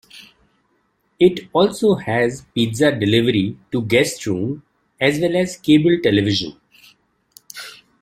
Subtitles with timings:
[1.19, 4.63] It also has pizza delivery to guests' rooms
[4.99, 6.59] as well as cable television.